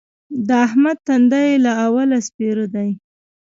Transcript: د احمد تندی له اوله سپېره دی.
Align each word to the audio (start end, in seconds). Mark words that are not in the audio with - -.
د 0.47 0.49
احمد 0.67 0.97
تندی 1.07 1.49
له 1.65 1.71
اوله 1.85 2.19
سپېره 2.27 2.65
دی. 2.73 2.89